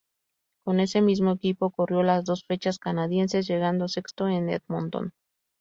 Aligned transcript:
Con 0.63 0.79
ese 0.79 0.99
mismo 1.03 1.31
equipo 1.33 1.69
corrió 1.69 2.01
las 2.01 2.25
dos 2.25 2.43
fechas 2.47 2.79
canadienses, 2.79 3.45
llegando 3.47 3.87
sexto 3.87 4.27
en 4.29 4.49
Edmonton. 4.49 5.11